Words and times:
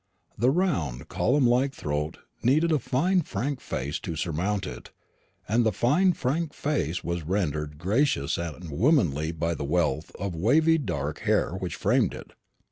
The 0.35 0.49
round 0.49 1.09
column 1.09 1.45
like 1.45 1.75
throat 1.75 2.17
needed 2.41 2.71
a 2.71 2.79
fine 2.79 3.21
frank 3.21 3.59
face 3.61 3.99
to 3.99 4.15
surmount 4.15 4.65
it, 4.65 4.89
and 5.47 5.63
the 5.63 5.71
fine 5.71 6.13
frank 6.13 6.53
face 6.55 7.03
was 7.03 7.21
rendered 7.21 7.77
gracious 7.77 8.39
and 8.39 8.71
womanly 8.71 9.31
by 9.31 9.53
the 9.53 9.63
wealth 9.63 10.09
of 10.15 10.33
waving 10.35 10.85
dark 10.85 11.19
hair 11.19 11.51
which 11.51 11.75
framed 11.75 12.15
it. 12.15 12.33